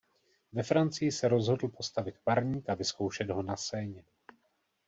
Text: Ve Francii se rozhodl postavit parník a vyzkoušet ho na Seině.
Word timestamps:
Ve 0.51 0.63
Francii 0.63 1.11
se 1.11 1.27
rozhodl 1.27 1.67
postavit 1.67 2.15
parník 2.23 2.69
a 2.69 2.75
vyzkoušet 2.75 3.29
ho 3.29 3.43
na 3.43 3.57
Seině. 3.57 4.03